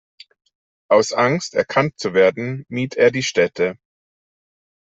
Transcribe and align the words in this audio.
Aus 0.89 1.13
Angst, 1.13 1.53
erkannt 1.53 1.99
zu 1.99 2.15
werden, 2.15 2.65
mied 2.69 2.95
er 2.95 3.11
die 3.11 3.21
Städte. 3.21 3.77